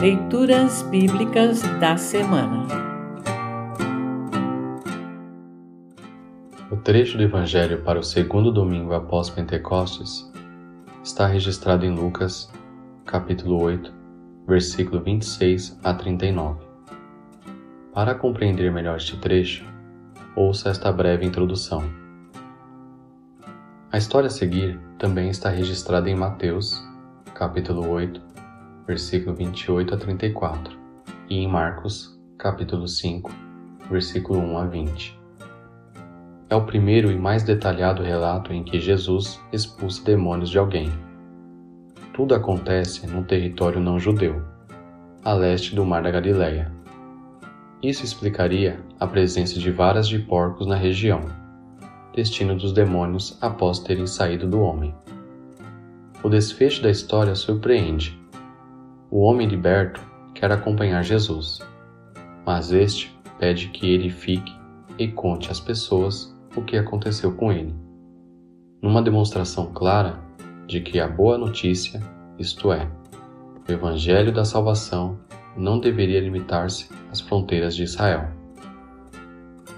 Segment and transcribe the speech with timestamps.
[0.00, 2.68] Leituras Bíblicas da Semana
[6.70, 10.32] O trecho do Evangelho para o segundo domingo após Pentecostes
[11.02, 12.48] está registrado em Lucas,
[13.04, 13.92] capítulo 8,
[14.46, 16.64] versículo 26 a 39.
[17.92, 19.66] Para compreender melhor este trecho,
[20.36, 21.82] ouça esta breve introdução.
[23.90, 26.80] A história a seguir também está registrada em Mateus,
[27.34, 28.37] capítulo 8,
[28.88, 30.76] versículo 28 a 34,
[31.30, 33.30] e em Marcos, capítulo 5,
[33.88, 35.20] versículo 1 a 20.
[36.50, 40.90] É o primeiro e mais detalhado relato em que Jesus expulsa demônios de alguém.
[42.12, 44.42] Tudo acontece num território não judeu,
[45.24, 46.76] a leste do Mar da Galileia
[47.80, 51.20] isso explicaria a presença de varas de porcos na região,
[52.12, 54.92] destino dos demônios após terem saído do homem.
[56.20, 58.17] O desfecho da história surpreende.
[59.10, 60.02] O homem liberto
[60.34, 61.60] quer acompanhar Jesus,
[62.44, 64.54] mas este pede que ele fique
[64.98, 67.74] e conte às pessoas o que aconteceu com ele,
[68.82, 70.20] numa demonstração clara
[70.66, 72.02] de que a boa notícia,
[72.38, 72.86] isto é,
[73.66, 75.18] o Evangelho da Salvação,
[75.56, 78.28] não deveria limitar-se às fronteiras de Israel.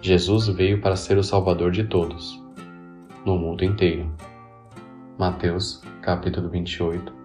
[0.00, 2.40] Jesus veio para ser o Salvador de todos,
[3.24, 4.08] no mundo inteiro.
[5.18, 7.15] Mateus, capítulo 28,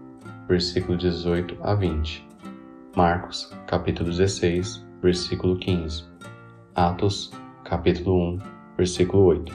[0.51, 2.27] versículo 18 a 20.
[2.93, 6.03] Marcos, capítulo 16, versículo 15.
[6.75, 7.31] Atos,
[7.63, 8.39] capítulo 1,
[8.75, 9.53] versículo 8.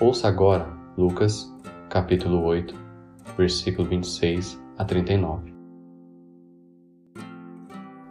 [0.00, 1.54] Ouça agora Lucas,
[1.90, 2.74] capítulo 8,
[3.36, 5.52] versículo 26 a 39.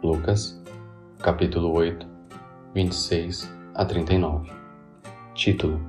[0.04, 0.62] Lucas,
[1.18, 2.06] capítulo 8,
[2.72, 4.48] 26 a 39.
[5.34, 5.80] Título: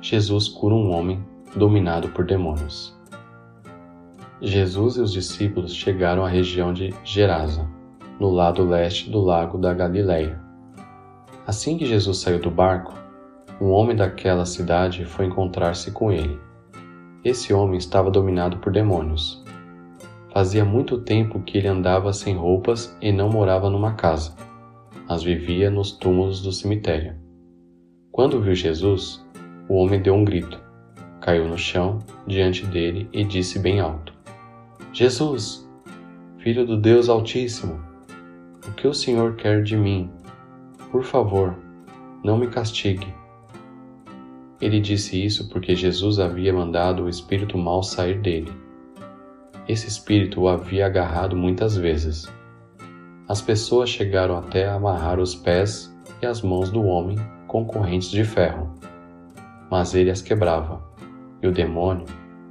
[0.00, 3.00] Jesus cura um homem dominado por demônios.
[4.42, 7.66] Jesus e os discípulos chegaram à região de Gerasa,
[8.18, 10.38] no lado leste do lago da Galileia.
[11.46, 12.92] Assim que Jesus saiu do barco,
[13.60, 16.38] um homem daquela cidade foi encontrar-se com ele.
[17.24, 19.42] Esse homem estava dominado por demônios
[20.32, 24.34] Fazia muito tempo que ele andava sem roupas e não morava numa casa,
[25.06, 27.16] mas vivia nos túmulos do cemitério.
[28.10, 29.22] Quando viu Jesus,
[29.68, 30.58] o homem deu um grito,
[31.20, 34.11] caiu no chão diante dele e disse bem alto:
[34.92, 35.68] Jesus,
[36.38, 37.80] filho do Deus Altíssimo,
[38.66, 40.10] o que o Senhor quer de mim?
[40.90, 41.56] Por favor,
[42.22, 43.12] não me castigue.
[44.60, 48.52] Ele disse isso porque Jesus havia mandado o espírito mal sair dele
[49.68, 52.32] esse espírito o havia agarrado muitas vezes.
[53.28, 57.16] As pessoas chegaram até a amarrar os pés e as mãos do homem
[57.46, 58.74] com correntes de ferro,
[59.70, 60.82] mas ele as quebrava,
[61.42, 62.06] e o demônio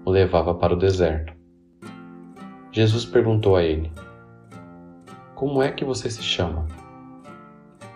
[0.06, 1.41] o levava para o deserto.
[2.74, 3.92] Jesus perguntou a ele:
[5.36, 6.66] Como é que você se chama?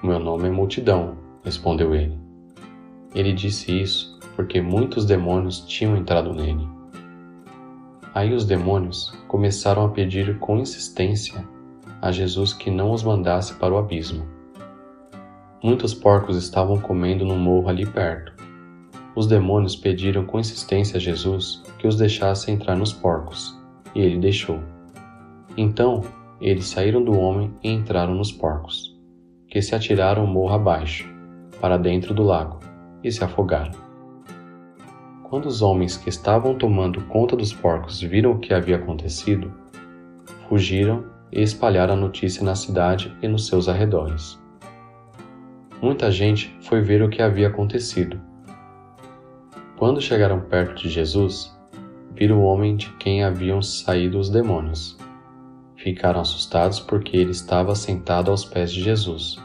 [0.04, 2.20] Meu nome é Multidão, respondeu ele.
[3.14, 6.68] Ele disse isso porque muitos demônios tinham entrado nele.
[8.14, 11.48] Aí os demônios começaram a pedir com insistência
[12.02, 14.26] a Jesus que não os mandasse para o abismo.
[15.64, 18.34] Muitos porcos estavam comendo no morro ali perto.
[19.16, 23.58] Os demônios pediram com insistência a Jesus que os deixasse entrar nos porcos,
[23.96, 24.60] e ele deixou.
[25.58, 26.04] Então
[26.42, 28.96] eles saíram do homem e entraram nos porcos,
[29.48, 31.10] que se atiraram morro abaixo,
[31.62, 32.60] para dentro do lago,
[33.04, 33.72] e se afogaram.
[35.24, 39.52] Quando os homens que estavam tomando conta dos porcos viram o que havia acontecido,
[40.48, 44.40] fugiram e espalharam a notícia na cidade e nos seus arredores.
[45.82, 48.20] Muita gente foi ver o que havia acontecido.
[49.78, 51.55] Quando chegaram perto de Jesus,
[52.16, 54.98] viram o homem de quem haviam saído os demônios.
[55.76, 59.38] Ficaram assustados porque ele estava sentado aos pés de Jesus,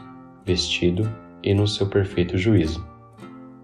[0.45, 1.07] vestido
[1.43, 2.85] e no seu perfeito juízo.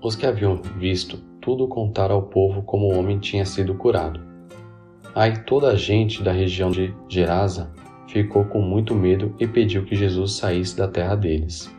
[0.02, 4.20] Os que haviam visto tudo contar ao povo como o homem tinha sido curado.
[5.16, 7.72] Aí toda a gente da região de Gerasa
[8.08, 11.74] ficou com muito medo e pediu que Jesus saísse da terra deles.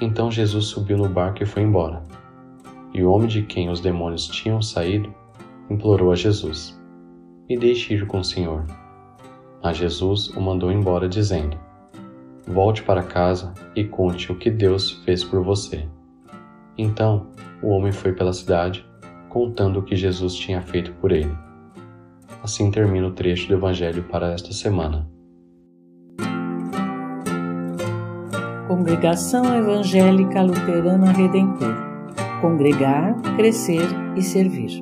[0.00, 2.02] Então Jesus subiu no barco e foi embora.
[2.94, 5.12] E o homem de quem os demônios tinham saído
[5.70, 6.78] implorou a Jesus:
[7.48, 8.66] Me deixe ir com o Senhor.
[9.62, 11.56] Mas Jesus o mandou embora, dizendo:
[12.46, 15.86] Volte para casa e conte o que Deus fez por você.
[16.76, 17.28] Então
[17.62, 18.86] o homem foi pela cidade,
[19.28, 21.32] contando o que Jesus tinha feito por ele.
[22.42, 25.08] Assim termina o trecho do Evangelho para esta semana.
[28.66, 31.90] Congregação Evangélica Luterana Redentor
[32.40, 34.80] Congregar, Crescer e Servir.